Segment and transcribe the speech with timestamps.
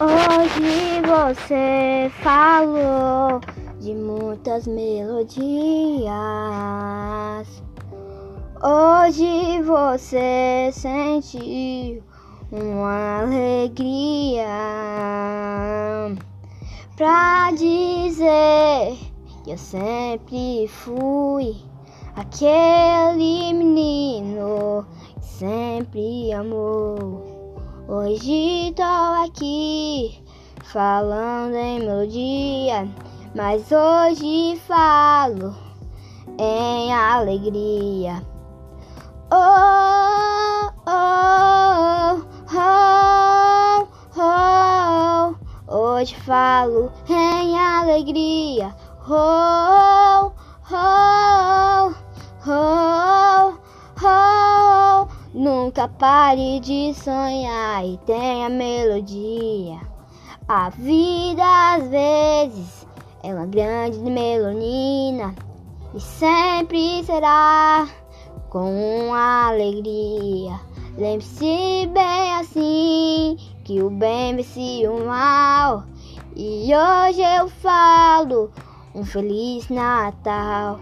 [0.00, 3.40] Hoje você falou
[3.80, 6.08] de muitas melodias.
[8.62, 12.00] Hoje você sentiu
[12.52, 14.46] uma alegria
[16.96, 18.96] pra dizer
[19.42, 21.56] que eu sempre fui
[22.14, 24.86] aquele menino
[25.20, 27.37] que sempre amou.
[27.90, 28.82] Hoje tô
[29.24, 30.22] aqui
[30.62, 32.86] falando em melodia,
[33.34, 35.56] mas hoje falo
[36.38, 38.22] em alegria.
[39.32, 45.34] Oh, oh, oh, oh,
[45.70, 45.74] oh.
[45.74, 48.76] Hoje falo em alegria.
[49.08, 50.30] Oh,
[50.70, 51.94] oh,
[52.46, 53.54] oh,
[54.04, 54.37] oh.
[55.48, 59.80] Nunca pare de sonhar e tenha melodia.
[60.46, 61.42] A vida
[61.74, 62.86] às vezes
[63.22, 65.34] é uma grande melonina
[65.94, 67.88] e sempre será
[68.50, 70.60] com alegria.
[70.98, 75.84] Lembre-se bem assim que o bem vence o mal.
[76.36, 78.50] E hoje eu falo
[78.94, 80.78] um feliz Natal.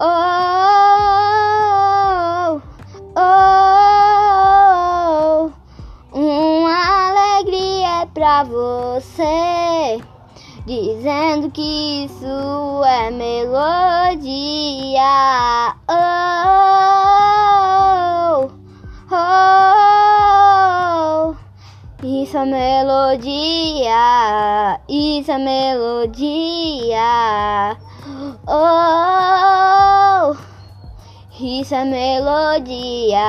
[0.00, 1.19] Oh,
[5.42, 5.50] oh,
[6.12, 10.00] uma alegria é pra você.
[10.66, 14.20] Dizendo que isso é melodia.
[15.88, 16.70] Oh,
[19.10, 21.34] oh,
[22.04, 23.88] isso é melodia.
[24.88, 27.00] Isso é melodia.
[28.46, 29.09] Oh,
[31.42, 33.24] isso é melodia.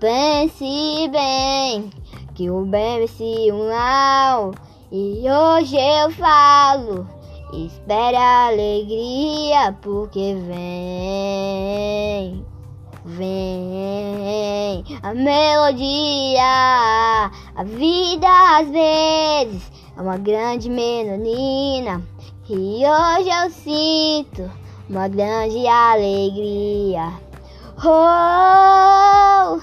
[0.00, 1.90] Pense bem
[2.34, 4.52] que o bem vence o mal.
[4.90, 7.06] E hoje eu falo,
[7.52, 12.44] espere a alegria, porque vem,
[13.04, 16.42] vem a melodia.
[17.56, 18.28] A vida
[18.58, 22.02] às vezes é uma grande menina,
[22.48, 24.50] e hoje eu sinto
[24.88, 27.12] uma grande alegria.
[27.84, 29.60] Oh,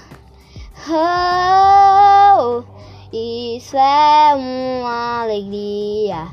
[0.90, 2.64] oh,
[3.12, 6.26] isso é uma alegria.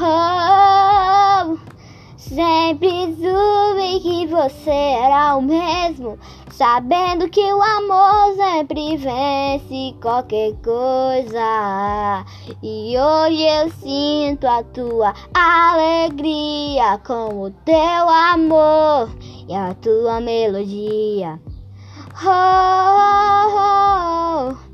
[0.00, 0.37] Oh,
[2.28, 6.18] sempre soube que você era o mesmo,
[6.50, 12.24] sabendo que o amor sempre vence qualquer coisa.
[12.62, 19.10] E hoje eu sinto a tua alegria com o teu amor
[19.48, 21.40] e a tua melodia.
[22.24, 24.67] Oh, oh, oh,